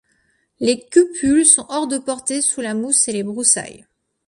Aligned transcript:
Les 0.59 0.83
cupules 0.89 1.45
sont 1.45 1.67
hors 1.69 1.85
de 1.85 1.99
portée 1.99 2.41
sous 2.41 2.59
la 2.61 2.73
mousse 2.73 3.07
et 3.07 3.13
les 3.13 3.21
broussailles. 3.21 3.85